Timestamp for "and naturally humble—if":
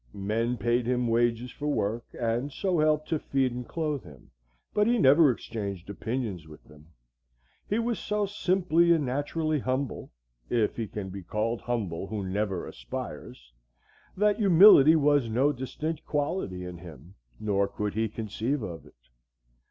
8.93-10.75